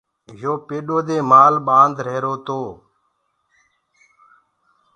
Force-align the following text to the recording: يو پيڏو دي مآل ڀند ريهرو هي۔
يو 0.41 0.53
پيڏو 0.67 0.97
دي 1.07 1.17
مآل 1.29 1.53
ڀند 1.67 1.95
ريهرو 2.05 2.33
هي۔ 2.47 2.69